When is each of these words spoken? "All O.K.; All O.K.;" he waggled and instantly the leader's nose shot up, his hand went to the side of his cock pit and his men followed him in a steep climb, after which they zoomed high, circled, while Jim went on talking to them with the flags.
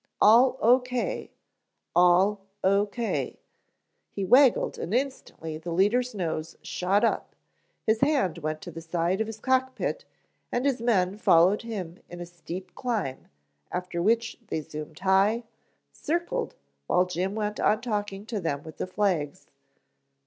"All 0.19 0.57
O.K.; 0.61 1.29
All 1.95 2.41
O.K.;" 2.63 3.37
he 4.09 4.25
waggled 4.25 4.79
and 4.79 4.95
instantly 4.95 5.59
the 5.59 5.69
leader's 5.71 6.15
nose 6.15 6.57
shot 6.63 7.03
up, 7.03 7.35
his 7.85 7.99
hand 8.01 8.39
went 8.39 8.61
to 8.61 8.71
the 8.71 8.81
side 8.81 9.21
of 9.21 9.27
his 9.27 9.39
cock 9.39 9.75
pit 9.75 10.03
and 10.51 10.65
his 10.65 10.81
men 10.81 11.17
followed 11.17 11.61
him 11.61 11.99
in 12.09 12.19
a 12.19 12.25
steep 12.25 12.73
climb, 12.73 13.27
after 13.71 14.01
which 14.01 14.39
they 14.47 14.61
zoomed 14.61 14.97
high, 14.97 15.43
circled, 15.91 16.55
while 16.87 17.05
Jim 17.05 17.35
went 17.35 17.59
on 17.59 17.79
talking 17.81 18.25
to 18.25 18.39
them 18.41 18.63
with 18.63 18.77
the 18.77 18.87
flags. 18.87 19.51